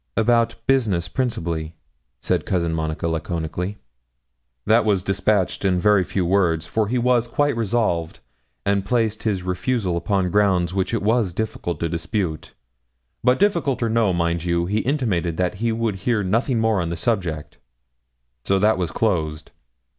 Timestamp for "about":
0.17-0.55